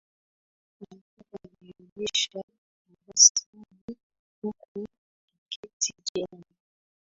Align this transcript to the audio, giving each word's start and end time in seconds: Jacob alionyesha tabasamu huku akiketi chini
Jacob 0.79 1.01
alionyesha 1.43 2.41
tabasamu 2.87 3.65
huku 4.41 4.85
akiketi 5.35 5.93
chini 6.03 6.45